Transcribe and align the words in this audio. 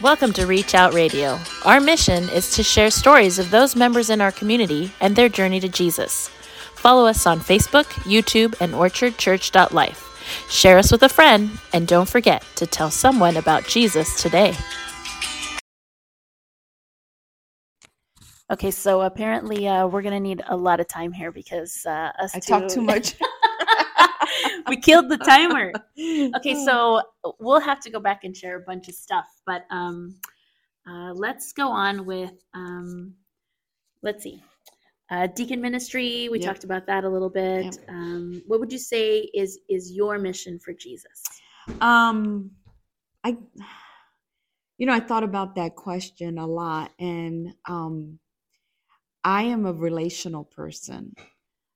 Welcome 0.00 0.32
to 0.34 0.46
Reach 0.46 0.76
Out 0.76 0.94
Radio. 0.94 1.40
Our 1.64 1.80
mission 1.80 2.28
is 2.28 2.52
to 2.52 2.62
share 2.62 2.88
stories 2.88 3.40
of 3.40 3.50
those 3.50 3.74
members 3.74 4.10
in 4.10 4.20
our 4.20 4.30
community 4.30 4.92
and 5.00 5.16
their 5.16 5.28
journey 5.28 5.58
to 5.58 5.68
Jesus. 5.68 6.28
Follow 6.76 7.04
us 7.04 7.26
on 7.26 7.40
Facebook, 7.40 7.86
YouTube, 8.04 8.54
and 8.60 8.74
orchardchurch.life. 8.74 10.46
Share 10.48 10.78
us 10.78 10.92
with 10.92 11.02
a 11.02 11.08
friend, 11.08 11.50
and 11.72 11.88
don't 11.88 12.08
forget 12.08 12.44
to 12.54 12.64
tell 12.64 12.92
someone 12.92 13.36
about 13.36 13.66
Jesus 13.66 14.22
today. 14.22 14.54
Okay, 18.52 18.70
so 18.70 19.00
apparently 19.00 19.66
uh, 19.66 19.88
we're 19.88 20.02
gonna 20.02 20.20
need 20.20 20.44
a 20.46 20.56
lot 20.56 20.78
of 20.78 20.86
time 20.86 21.10
here 21.10 21.32
because 21.32 21.84
uh, 21.86 22.12
us 22.20 22.36
I 22.36 22.38
two 22.38 22.52
talk 22.52 22.68
too 22.68 22.82
much. 22.82 23.16
we 24.68 24.76
killed 24.76 25.08
the 25.08 25.18
timer. 25.18 25.72
Okay, 26.36 26.54
so 26.54 27.02
we'll 27.40 27.60
have 27.60 27.80
to 27.80 27.90
go 27.90 27.98
back 27.98 28.22
and 28.22 28.36
share 28.36 28.56
a 28.56 28.60
bunch 28.60 28.88
of 28.88 28.94
stuff, 28.94 29.26
but 29.44 29.64
um, 29.70 30.14
uh, 30.88 31.12
let's 31.12 31.52
go 31.52 31.68
on 31.68 32.06
with 32.06 32.32
um, 32.54 33.14
let's 34.02 34.22
see, 34.22 34.42
uh, 35.10 35.26
deacon 35.26 35.60
ministry. 35.60 36.28
We 36.28 36.38
Yep. 36.38 36.46
talked 36.46 36.64
about 36.64 36.86
that 36.86 37.04
a 37.04 37.08
little 37.08 37.30
bit. 37.30 37.64
Yep. 37.64 37.74
Um, 37.88 38.42
what 38.46 38.60
would 38.60 38.72
you 38.72 38.78
say 38.78 39.28
is 39.34 39.58
is 39.68 39.92
your 39.92 40.18
mission 40.18 40.58
for 40.58 40.72
Jesus? 40.72 41.22
um, 41.80 42.50
I, 43.24 43.36
you 44.78 44.86
know, 44.86 44.94
I 44.94 45.00
thought 45.00 45.24
about 45.24 45.56
that 45.56 45.74
question 45.74 46.38
a 46.38 46.46
lot, 46.46 46.92
and 47.00 47.54
um, 47.66 48.18
I 49.24 49.42
am 49.44 49.66
a 49.66 49.72
relational 49.72 50.44
person. 50.44 51.14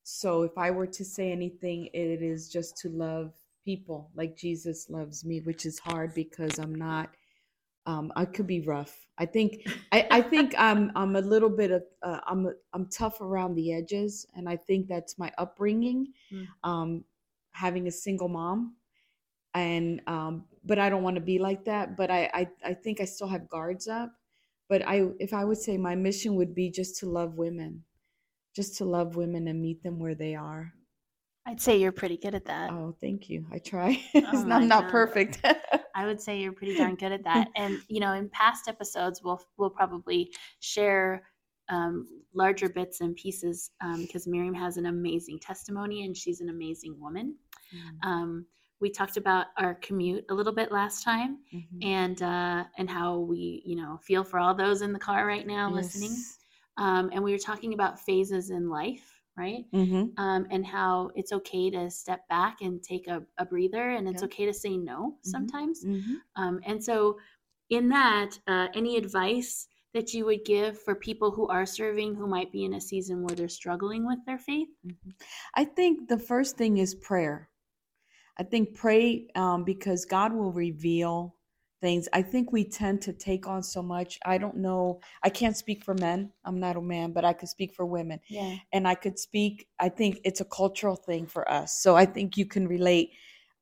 So 0.05 0.43
if 0.43 0.57
I 0.59 0.71
were 0.71 0.87
to 0.87 1.05
say 1.05 1.31
anything, 1.31 1.89
it 1.93 2.23
is 2.23 2.49
just 2.49 2.77
to 2.79 2.89
love 2.89 3.33
people 3.65 4.11
like 4.15 4.37
Jesus 4.37 4.91
loves 4.91 5.25
me, 5.25 5.41
which 5.41 5.67
is 5.67 5.79
hard 5.79 6.15
because 6.15 6.59
I'm 6.59 6.75
not. 6.75 7.11
Um, 7.87 8.13
I 8.15 8.25
could 8.25 8.47
be 8.47 8.61
rough. 8.61 8.97
I 9.19 9.27
think. 9.27 9.67
I, 9.91 10.07
I 10.11 10.21
think 10.23 10.55
I'm. 10.59 10.91
I'm 10.97 11.17
a 11.17 11.21
little 11.21 11.51
bit 11.51 11.71
of. 11.71 11.83
Uh, 12.03 12.21
I'm. 12.27 12.49
I'm 12.73 12.87
tough 12.87 13.21
around 13.21 13.55
the 13.55 13.73
edges, 13.73 14.27
and 14.35 14.49
I 14.49 14.57
think 14.57 14.89
that's 14.89 15.19
my 15.19 15.33
upbringing. 15.39 16.09
Mm. 16.33 16.47
Um, 16.65 17.05
having 17.53 17.87
a 17.87 17.93
single 17.93 18.29
mom, 18.29 18.75
and 19.55 20.01
um, 20.07 20.45
but 20.65 20.79
I 20.79 20.89
don't 20.91 21.03
want 21.03 21.17
to 21.17 21.23
be 21.23 21.39
like 21.39 21.65
that. 21.67 21.97
But 21.97 22.11
I, 22.11 22.31
I. 22.35 22.49
I 22.71 22.75
think 22.75 23.01
I 23.01 23.05
still 23.05 23.29
have 23.29 23.49
guards 23.49 23.89
up. 23.89 24.13
But 24.69 24.87
I, 24.89 25.09
if 25.19 25.35
I 25.35 25.45
would 25.45 25.59
say 25.59 25.77
my 25.77 25.95
mission 25.95 26.35
would 26.37 26.55
be 26.55 26.71
just 26.71 26.99
to 27.01 27.07
love 27.07 27.35
women, 27.35 27.85
just 28.55 28.77
to 28.79 28.85
love 28.85 29.17
women 29.17 29.49
and 29.49 29.61
meet 29.61 29.83
them 29.83 29.99
where 29.99 30.15
they 30.15 30.35
are. 30.35 30.73
I'd 31.47 31.61
say 31.61 31.79
you're 31.79 31.93
pretty 31.93 32.17
good 32.17 32.35
at 32.37 32.45
that. 32.45 32.71
Oh, 32.71 32.95
thank 33.01 33.29
you. 33.29 33.47
I 33.53 33.59
try. 33.59 34.01
Oh 34.15 34.47
I'm 34.51 34.69
not 34.69 34.89
perfect. 34.91 35.41
I 35.95 36.07
would 36.07 36.21
say 36.21 36.41
you're 36.41 36.53
pretty 36.53 36.75
darn 36.77 36.95
good 36.95 37.13
at 37.13 37.25
that. 37.25 37.49
And 37.57 37.81
you 37.89 38.01
know, 38.01 38.13
in 38.13 38.29
past 38.31 38.69
episodes, 38.69 39.23
we'll 39.25 39.41
we'll 39.57 39.71
probably 39.71 40.33
share 40.61 41.25
um, 41.69 42.07
larger 42.35 42.69
bits 42.69 43.01
and 43.01 43.15
pieces 43.17 43.71
um, 43.81 44.03
because 44.03 44.27
Miriam 44.27 44.55
has 44.55 44.77
an 44.77 44.87
amazing 44.87 45.39
testimony 45.41 46.05
and 46.05 46.17
she's 46.17 46.41
an 46.41 46.49
amazing 46.49 46.99
woman. 47.01 47.37
Um, 48.03 48.47
we 48.81 48.91
talked 48.91 49.17
about 49.17 49.47
our 49.59 49.75
commute 49.77 50.25
a 50.31 50.35
little 50.35 50.53
bit 50.53 50.71
last 50.73 51.03
time 51.05 51.39
Mhm. 51.55 51.85
and 51.85 52.23
uh, 52.23 52.65
and 52.79 52.89
how 52.91 53.19
we 53.19 53.63
you 53.65 53.77
know 53.77 53.99
feel 54.03 54.23
for 54.25 54.39
all 54.39 54.55
those 54.55 54.83
in 54.83 54.93
the 54.93 54.99
car 54.99 55.27
right 55.27 55.47
now 55.47 55.71
listening. 55.71 56.11
Um, 56.77 57.11
and 57.13 57.23
we 57.23 57.33
were 57.33 57.39
talking 57.39 57.75
about 57.75 58.01
phases 58.01 58.51
in 58.51 58.69
life, 58.69 59.21
right? 59.37 59.65
Mhm. 59.73 60.13
um, 60.19 60.47
and 60.51 60.65
how 60.67 61.11
it's 61.15 61.33
okay 61.33 61.71
to 61.71 61.91
step 61.91 62.29
back 62.29 62.61
and 62.61 62.83
take 62.83 63.07
a, 63.09 63.23
a 63.39 63.47
breather 63.47 63.91
and 63.91 64.07
it's 64.09 64.21
Yeah. 64.23 64.27
okay 64.27 64.45
to 64.47 64.53
say 64.53 64.77
no 64.77 65.17
sometimes 65.23 65.85
Mhm. 65.87 66.17
um, 66.37 66.61
and 66.67 66.85
so 66.85 67.19
in 67.71 67.89
that 67.89 68.39
uh, 68.47 68.69
any 68.75 68.99
advice 68.99 69.69
that 69.95 70.13
you 70.13 70.27
would 70.27 70.45
give 70.45 70.79
for 70.83 70.95
people 70.95 71.31
who 71.31 71.49
are 71.49 71.65
serving 71.65 72.15
who 72.15 72.27
might 72.27 72.53
be 72.53 72.65
in 72.65 72.75
a 72.75 72.81
season 72.81 73.23
where 73.23 73.35
they're 73.35 73.49
struggling 73.49 74.07
with 74.07 74.19
their 74.27 74.39
faith 74.39 74.69
Mhm. 74.87 75.15
I 75.55 75.65
think 75.65 76.09
the 76.09 76.19
first 76.19 76.59
thing 76.59 76.77
is 76.77 76.95
prayer. 76.95 77.49
I 78.39 78.43
think 78.45 78.75
pray 78.75 79.29
um, 79.35 79.65
because 79.65 80.05
God 80.05 80.33
will 80.35 80.53
reveal 80.53 81.37
things. 81.83 82.09
I 82.15 82.23
think 82.23 82.53
we 82.53 82.65
tend 82.65 83.03
to 83.03 83.13
take 83.13 83.47
on 83.47 83.63
so 83.63 83.83
much. 83.83 84.19
I 84.25 84.39
don't 84.39 84.57
know. 84.57 85.01
I 85.23 85.29
can't 85.29 85.57
speak 85.57 85.85
for 85.85 85.95
men. 85.95 86.31
I'm 86.47 86.59
not 86.59 86.77
a 86.77 86.81
man, 86.81 87.13
but 87.13 87.25
I 87.27 87.35
could 87.35 87.49
speak 87.51 87.75
for 87.75 87.85
women. 87.85 88.21
yeah 88.29 88.57
And 88.73 88.89
I 88.89 88.95
could 88.95 89.19
speak, 89.19 89.67
I 89.79 89.91
think 89.91 90.21
it's 90.25 90.41
a 90.41 90.47
cultural 90.47 90.97
thing 90.97 91.27
for 91.27 91.51
us. 91.51 91.83
So 91.83 91.97
I 91.97 92.07
think 92.07 92.37
you 92.39 92.47
can 92.47 92.67
relate. 92.67 93.11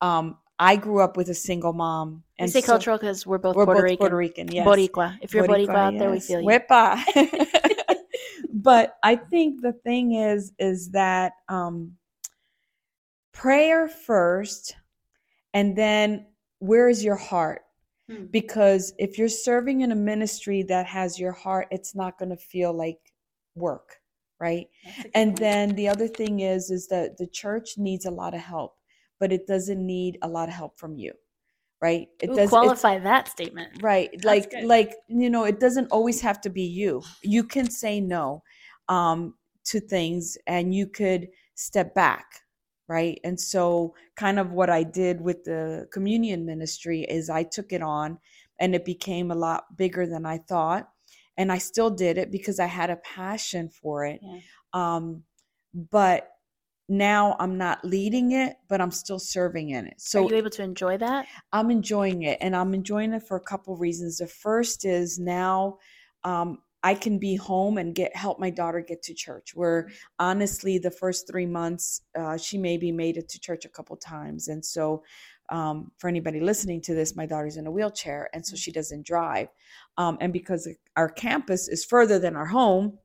Um, 0.00 0.36
I 0.60 0.76
grew 0.76 1.00
up 1.00 1.16
with 1.16 1.30
a 1.30 1.34
single 1.34 1.72
mom. 1.72 2.22
we 2.38 2.46
say 2.46 2.60
so- 2.60 2.66
cultural 2.66 2.98
because 2.98 3.26
we're 3.26 3.38
both 3.38 3.56
We're 3.56 3.64
Puerto 3.64 3.80
both 3.80 3.84
Rican. 3.84 3.98
Puerto 3.98 4.16
Rican, 4.16 4.52
yes. 4.52 4.66
Boricua. 4.66 5.18
If 5.22 5.34
you're 5.34 5.46
Boricua, 5.46 5.74
out 5.74 5.98
there, 5.98 6.10
we 6.10 6.20
feel 6.20 6.42
you. 6.42 6.46
Wepa. 6.46 7.02
but 8.52 8.96
I 9.02 9.16
think 9.16 9.62
the 9.62 9.72
thing 9.72 10.12
is, 10.12 10.52
is 10.58 10.90
that 10.90 11.32
um, 11.48 11.96
prayer 13.32 13.88
first, 13.88 14.76
and 15.54 15.74
then 15.74 16.26
where 16.58 16.88
is 16.90 17.02
your 17.02 17.16
heart? 17.16 17.62
Hmm. 18.10 18.24
Because 18.30 18.92
if 18.98 19.18
you're 19.18 19.28
serving 19.28 19.82
in 19.82 19.92
a 19.92 19.96
ministry 19.96 20.62
that 20.64 20.86
has 20.86 21.18
your 21.18 21.32
heart, 21.32 21.68
it's 21.70 21.94
not 21.94 22.18
going 22.18 22.30
to 22.30 22.36
feel 22.36 22.72
like 22.72 22.98
work, 23.54 23.96
right? 24.40 24.66
That's 24.84 24.98
a 24.98 25.02
good 25.02 25.12
And 25.14 25.30
point. 25.30 25.40
then 25.40 25.74
the 25.76 25.88
other 25.88 26.08
thing 26.08 26.40
is, 26.40 26.70
is 26.70 26.88
that 26.88 27.18
the 27.18 27.26
church 27.26 27.78
needs 27.78 28.06
a 28.06 28.10
lot 28.10 28.34
of 28.34 28.40
help, 28.40 28.76
but 29.20 29.32
it 29.32 29.46
doesn't 29.46 29.84
need 29.84 30.18
a 30.22 30.28
lot 30.28 30.48
of 30.48 30.54
help 30.54 30.78
from 30.78 30.96
you, 30.96 31.12
right? 31.80 32.08
It 32.20 32.30
Ooh, 32.30 32.34
does 32.34 32.50
qualify 32.50 32.98
that 32.98 33.28
statement. 33.28 33.72
right 33.82 34.10
That's 34.22 34.24
like 34.24 34.50
good. 34.50 34.64
like 34.64 34.96
you 35.08 35.30
know 35.30 35.44
it 35.44 35.60
doesn't 35.60 35.88
always 35.90 36.20
have 36.20 36.40
to 36.40 36.50
be 36.50 36.62
you 36.62 37.02
you 37.22 37.44
can 37.44 37.70
say 37.70 38.00
no 38.00 38.42
um 38.88 39.34
to 39.64 39.80
things 39.80 40.36
and 40.46 40.74
you 40.74 40.86
could 40.86 41.28
step 41.54 41.94
back 41.94 42.26
right 42.90 43.20
and 43.22 43.38
so 43.40 43.94
kind 44.16 44.38
of 44.38 44.50
what 44.50 44.68
i 44.68 44.82
did 44.82 45.20
with 45.20 45.44
the 45.44 45.86
communion 45.92 46.44
ministry 46.44 47.02
is 47.08 47.30
i 47.30 47.42
took 47.44 47.72
it 47.72 47.82
on 47.82 48.18
and 48.58 48.74
it 48.74 48.84
became 48.84 49.30
a 49.30 49.34
lot 49.34 49.76
bigger 49.76 50.06
than 50.06 50.26
i 50.26 50.36
thought 50.36 50.90
and 51.38 51.52
i 51.52 51.58
still 51.58 51.90
did 51.90 52.18
it 52.18 52.30
because 52.32 52.58
i 52.58 52.66
had 52.66 52.90
a 52.90 52.96
passion 52.96 53.68
for 53.68 54.04
it 54.04 54.20
Yeah. 54.22 54.40
um 54.72 55.22
but 55.72 56.28
now 56.88 57.36
i'm 57.38 57.56
not 57.56 57.84
leading 57.84 58.32
it 58.32 58.56
but 58.68 58.80
i'm 58.80 58.90
still 58.90 59.20
serving 59.20 59.70
in 59.70 59.86
it 59.86 60.00
so 60.00 60.24
Are 60.24 60.30
you 60.30 60.36
able 60.36 60.50
to 60.50 60.62
enjoy 60.64 60.98
that? 60.98 61.26
I'm 61.52 61.70
enjoying 61.70 62.22
it, 62.22 62.38
and 62.40 62.56
I'm 62.56 62.74
enjoying 62.74 63.12
it 63.12 63.22
for 63.22 63.36
a 63.36 63.40
couple 63.52 63.76
reasons. 63.76 64.18
The 64.18 64.26
first 64.26 64.84
is 64.84 65.18
now 65.18 65.78
um, 66.24 66.58
I 66.82 66.94
can 66.94 67.18
be 67.18 67.36
home 67.36 67.78
and 67.78 67.94
get 67.94 68.16
help 68.16 68.38
my 68.38 68.50
daughter 68.50 68.80
get 68.80 69.02
to 69.02 69.14
church. 69.14 69.52
Where 69.54 69.88
honestly, 70.18 70.78
the 70.78 70.90
first 70.90 71.26
three 71.28 71.46
months, 71.46 72.02
uh, 72.18 72.36
she 72.36 72.58
maybe 72.58 72.92
made 72.92 73.16
it 73.16 73.28
to 73.30 73.40
church 73.40 73.64
a 73.64 73.68
couple 73.68 73.96
times, 73.96 74.48
and 74.48 74.64
so 74.64 75.02
um, 75.50 75.90
for 75.98 76.08
anybody 76.08 76.40
listening 76.40 76.80
to 76.82 76.94
this, 76.94 77.16
my 77.16 77.26
daughter's 77.26 77.56
in 77.56 77.66
a 77.66 77.70
wheelchair, 77.70 78.30
and 78.32 78.46
so 78.46 78.56
she 78.56 78.72
doesn't 78.72 79.04
drive. 79.04 79.48
Um, 79.98 80.16
and 80.20 80.32
because 80.32 80.68
our 80.96 81.08
campus 81.08 81.68
is 81.68 81.84
further 81.84 82.18
than 82.18 82.36
our 82.36 82.46
home, 82.46 82.98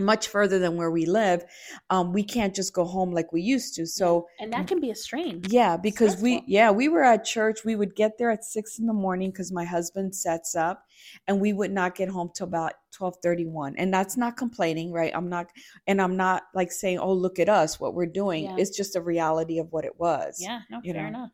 much 0.00 0.28
further 0.28 0.58
than 0.58 0.76
where 0.76 0.90
we 0.90 1.06
live, 1.06 1.44
um, 1.90 2.12
we 2.12 2.22
can't 2.24 2.54
just 2.54 2.72
go 2.72 2.84
home 2.84 3.12
like 3.12 3.32
we 3.32 3.42
used 3.42 3.74
to. 3.74 3.86
So 3.86 4.26
And 4.38 4.52
that 4.52 4.66
can 4.66 4.80
be 4.80 4.90
a 4.90 4.94
strain. 4.94 5.42
yeah, 5.48 5.76
because 5.76 6.20
we 6.20 6.42
yeah, 6.46 6.70
we 6.70 6.88
were 6.88 7.04
at 7.04 7.24
church. 7.24 7.64
We 7.64 7.76
would 7.76 7.94
get 7.94 8.18
there 8.18 8.30
at 8.30 8.44
six 8.44 8.78
in 8.78 8.86
the 8.86 8.92
morning 8.92 9.30
because 9.30 9.52
my 9.52 9.64
husband 9.64 10.14
sets 10.14 10.54
up 10.56 10.84
and 11.28 11.40
we 11.40 11.52
would 11.52 11.70
not 11.72 11.94
get 11.94 12.08
home 12.08 12.30
till 12.34 12.46
about 12.46 12.72
twelve 12.92 13.16
thirty 13.22 13.46
one. 13.46 13.74
And 13.76 13.92
that's 13.92 14.16
not 14.16 14.36
complaining, 14.36 14.92
right? 14.92 15.12
I'm 15.14 15.28
not 15.28 15.46
and 15.86 16.00
I'm 16.00 16.16
not 16.16 16.42
like 16.54 16.72
saying, 16.72 16.98
Oh, 16.98 17.12
look 17.12 17.38
at 17.38 17.48
us, 17.48 17.78
what 17.78 17.94
we're 17.94 18.06
doing. 18.06 18.44
Yeah. 18.44 18.56
It's 18.58 18.76
just 18.76 18.96
a 18.96 19.00
reality 19.00 19.58
of 19.58 19.70
what 19.72 19.84
it 19.84 19.98
was. 19.98 20.38
Yeah, 20.40 20.60
no, 20.70 20.80
fair 20.82 20.94
know. 21.02 21.08
enough. 21.08 21.30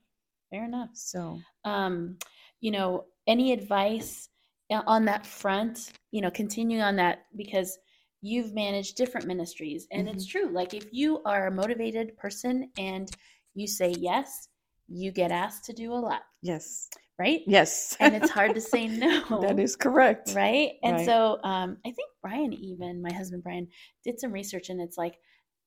Fair 0.50 0.64
enough. 0.64 0.90
So 0.94 1.40
um, 1.64 2.18
you 2.60 2.70
know, 2.70 3.04
any 3.26 3.52
advice 3.52 4.28
uh, 4.70 4.82
on 4.86 5.04
that 5.04 5.26
front, 5.26 5.92
you 6.10 6.20
know, 6.20 6.30
continuing 6.30 6.82
on 6.82 6.96
that 6.96 7.26
because 7.36 7.78
you've 8.26 8.52
managed 8.54 8.96
different 8.96 9.26
ministries 9.26 9.86
and 9.92 10.08
it's 10.08 10.26
true. 10.26 10.48
Like 10.60 10.74
if 10.74 10.86
you 10.92 11.22
are 11.24 11.46
a 11.46 11.50
motivated 11.62 12.16
person 12.16 12.70
and 12.78 13.08
you 13.54 13.66
say 13.66 13.94
yes, 13.98 14.48
you 14.88 15.12
get 15.12 15.30
asked 15.30 15.64
to 15.66 15.72
do 15.72 15.92
a 15.92 16.00
lot, 16.08 16.22
yes. 16.42 16.88
right? 17.18 17.40
Yes. 17.46 17.96
And 18.00 18.14
it's 18.16 18.30
hard 18.30 18.54
to 18.54 18.60
say 18.60 18.86
no. 19.04 19.40
that 19.40 19.58
is 19.58 19.76
correct. 19.76 20.32
right. 20.34 20.72
And 20.82 20.96
Right. 20.96 21.06
so 21.06 21.38
um, 21.44 21.76
I 21.86 21.90
think 21.92 22.08
Brian, 22.22 22.52
even 22.52 23.00
my 23.00 23.12
husband 23.12 23.42
Brian, 23.44 23.68
did 24.04 24.18
some 24.18 24.32
research 24.32 24.70
and 24.70 24.80
it's 24.80 24.98
like 24.98 25.16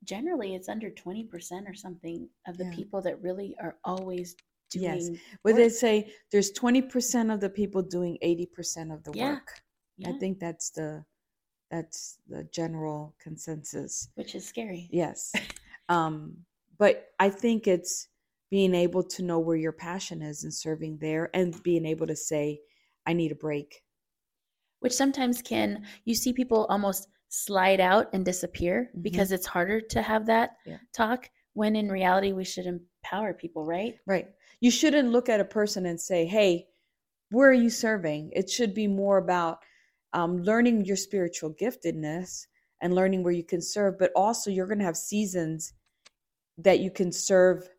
generally 0.03 0.55
it's 0.55 0.69
under 0.69 0.89
20% 0.89 1.29
or 1.69 1.73
something 1.75 2.27
of 2.47 2.57
the 2.57 2.65
Yeah. 2.65 2.75
people 2.75 3.01
that 3.03 3.21
really 3.21 3.55
are 3.61 3.77
always 3.85 4.35
doing 4.71 4.83
Yes. 4.83 5.09
Well, 5.43 5.55
they 5.55 5.69
say 5.69 6.11
there's 6.31 6.51
20% 6.51 7.33
of 7.33 7.39
the 7.39 7.49
people 7.49 7.81
doing 7.81 8.17
80% 8.21 8.93
of 8.93 9.03
the 9.03 9.11
Yeah. 9.15 9.29
work. 9.33 9.47
Yeah. 9.97 10.09
I 10.09 10.13
think 10.19 10.39
that's 10.39 10.69
the 10.71 11.03
that's 11.71 12.17
the 12.27 12.43
general 12.45 13.15
consensus. 13.21 14.09
which 14.15 14.35
is 14.35 14.45
scary. 14.45 14.87
Yes. 14.91 15.31
um, 15.89 16.35
but 16.77 17.07
I 17.19 17.29
think 17.29 17.67
it's 17.67 18.07
being 18.49 18.73
able 18.73 19.03
to 19.03 19.21
know 19.23 19.39
where 19.39 19.55
your 19.57 19.71
passion 19.71 20.21
is 20.21 20.43
and 20.43 20.53
serving 20.53 20.97
there 20.97 21.29
and 21.35 21.61
being 21.63 21.85
able 21.85 22.07
to 22.07 22.15
say, 22.15 22.59
I 23.05 23.13
need 23.13 23.31
a 23.31 23.35
break. 23.35 23.83
which 24.81 24.93
sometimes 24.93 25.41
can 25.41 25.83
you 26.05 26.15
see 26.15 26.31
people 26.31 26.65
almost 26.69 27.09
slide 27.27 27.79
out 27.81 28.07
and 28.13 28.23
disappear 28.25 28.89
Mhm. 28.95 29.03
because 29.03 29.31
it's 29.33 29.45
harder 29.45 29.81
to 29.81 30.01
have 30.01 30.25
that 30.27 30.55
Yeah. 30.65 30.77
talk 30.93 31.29
when 31.53 31.75
in 31.75 31.91
reality 31.91 32.31
we 32.31 32.45
should 32.45 32.65
empower 32.65 33.33
people 33.33 33.65
right 33.65 33.99
Right. 34.07 34.27
You 34.61 34.71
shouldn't 34.71 35.11
look 35.11 35.27
at 35.29 35.39
a 35.41 35.45
person 35.45 35.85
and 35.85 35.99
say, 35.99 36.25
hey, 36.25 36.69
where 37.29 37.49
are 37.49 37.53
you 37.65 37.69
serving? 37.69 38.31
It 38.33 38.49
should 38.49 38.73
be 38.73 38.87
more 38.87 39.17
about 39.17 39.59
um, 40.13 40.41
learning 40.43 40.85
your 40.85 40.97
spiritual 40.97 41.53
giftedness 41.53 42.47
and 42.81 42.95
learning 42.95 43.23
where 43.23 43.33
you 43.33 43.43
can 43.43 43.61
serve, 43.61 43.97
but 43.99 44.11
also 44.15 44.49
you're 44.49 44.67
going 44.67 44.79
to 44.79 44.85
have 44.85 44.97
seasons 44.97 45.73
that 46.57 46.79
you 46.79 46.91
can 46.91 47.11
serve 47.11 47.69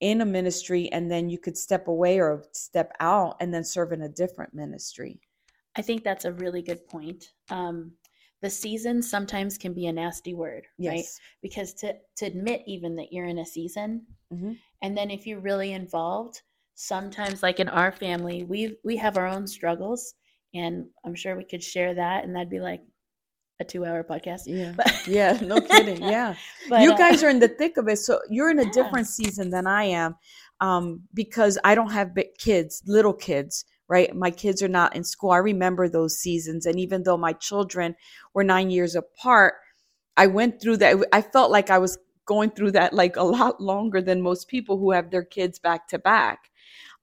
in 0.00 0.20
a 0.20 0.26
ministry 0.26 0.90
and 0.92 1.10
then 1.10 1.28
you 1.30 1.38
could 1.38 1.56
step 1.56 1.88
away 1.88 2.20
or 2.20 2.44
step 2.52 2.92
out 3.00 3.36
and 3.40 3.52
then 3.52 3.64
serve 3.64 3.92
in 3.92 4.02
a 4.02 4.08
different 4.08 4.52
ministry. 4.52 5.20
i 5.76 5.82
think 5.82 6.04
that's 6.04 6.24
a 6.26 6.32
really 6.32 6.62
good 6.62 6.86
point 6.86 7.32
um, 7.50 7.92
the 8.42 8.50
season 8.50 9.02
sometimes 9.02 9.56
can 9.56 9.72
be 9.72 9.86
a 9.86 9.92
nasty 9.92 10.34
word 10.34 10.66
right 10.86 11.04
because 11.42 11.72
to 11.74 11.94
to 12.16 12.26
admit 12.26 12.62
even 12.66 12.94
that 12.96 13.12
you're 13.12 13.26
in 13.26 13.38
a 13.38 13.46
season 13.46 14.06
Mhm. 14.32 14.58
and 14.82 14.96
then 14.96 15.10
if 15.10 15.26
you're 15.26 15.40
really 15.40 15.72
involved 15.72 16.42
sometimes 16.74 17.42
like 17.42 17.58
in 17.58 17.68
our 17.68 17.90
family 17.92 18.44
we 18.44 18.76
we 18.84 18.96
have 18.96 19.16
our 19.16 19.26
own 19.26 19.46
struggles 19.46 20.14
and 20.56 20.86
i'm 21.04 21.14
sure 21.14 21.36
we 21.36 21.44
could 21.44 21.62
share 21.62 21.94
that 21.94 22.24
and 22.24 22.34
that'd 22.34 22.50
be 22.50 22.60
like 22.60 22.82
a 23.60 23.64
two 23.64 23.84
hour 23.84 24.04
podcast 24.04 24.42
Yeah. 24.46 24.72
but 24.76 25.06
Yeah, 25.06 25.38
no 25.42 25.60
kidding. 25.70 26.02
Yeah. 26.02 26.34
but, 26.68 26.82
you 26.82 26.92
uh, 26.92 26.96
guys 26.96 27.22
are 27.24 27.30
in 27.30 27.38
the 27.38 27.48
thick 27.48 27.76
of 27.78 27.88
it 27.88 27.98
so 27.98 28.20
you're 28.28 28.50
in 28.50 28.58
a 28.58 28.64
Yeah. 28.64 28.70
different 28.72 29.06
season 29.06 29.50
than 29.50 29.66
i 29.66 29.84
am 29.84 30.16
um, 30.60 31.02
because 31.14 31.58
i 31.64 31.74
don't 31.74 31.92
have 31.92 32.14
big 32.14 32.34
kids 32.38 32.82
little 32.86 33.14
kids 33.14 33.64
right 33.88 34.14
my 34.14 34.30
kids 34.30 34.62
are 34.62 34.68
not 34.80 34.94
in 34.96 35.04
school 35.04 35.30
i 35.30 35.38
remember 35.38 35.88
those 35.88 36.18
seasons 36.18 36.66
and 36.66 36.78
even 36.78 37.02
though 37.04 37.16
my 37.16 37.32
children 37.32 37.94
were 38.34 38.44
nine 38.44 38.68
years 38.70 38.94
apart 38.94 39.54
i 40.16 40.26
went 40.26 40.60
through 40.60 40.76
that 40.76 40.96
i 41.12 41.22
felt 41.22 41.50
like 41.50 41.70
i 41.70 41.78
was 41.78 41.98
going 42.26 42.50
through 42.50 42.72
that 42.72 42.92
like 42.92 43.16
a 43.16 43.22
lot 43.22 43.60
longer 43.60 44.02
than 44.02 44.20
most 44.20 44.48
people 44.48 44.78
who 44.78 44.90
have 44.90 45.10
their 45.10 45.24
kids 45.24 45.58
back 45.60 45.86
to 45.88 45.98
back 45.98 46.50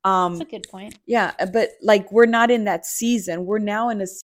um 0.03 0.37
that's 0.37 0.47
a 0.47 0.51
good 0.51 0.67
point 0.69 0.97
yeah 1.05 1.31
but 1.53 1.69
like 1.81 2.11
we're 2.11 2.25
not 2.25 2.51
in 2.51 2.65
that 2.65 2.85
season 2.85 3.45
we're 3.45 3.59
now 3.59 3.89
in 3.89 4.01
a 4.01 4.07
se- 4.07 4.21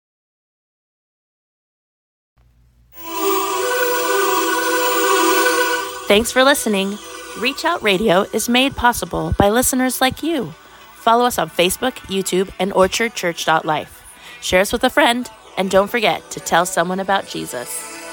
Thanks 6.08 6.30
for 6.30 6.44
listening. 6.44 6.96
Reach 7.40 7.64
Out 7.64 7.82
Radio 7.82 8.22
is 8.32 8.48
made 8.48 8.76
possible 8.76 9.34
by 9.38 9.50
listeners 9.50 10.00
like 10.00 10.22
you. 10.22 10.54
Follow 10.94 11.24
us 11.24 11.38
on 11.38 11.50
Facebook, 11.50 11.94
YouTube, 12.06 12.50
and 12.60 12.72
orchardchurch.life. 12.72 14.04
Share 14.40 14.60
us 14.60 14.72
with 14.72 14.84
a 14.84 14.90
friend, 14.90 15.28
and 15.58 15.68
don't 15.70 15.90
forget 15.90 16.28
to 16.30 16.40
tell 16.40 16.64
someone 16.64 17.00
about 17.00 17.26
Jesus. 17.26 18.05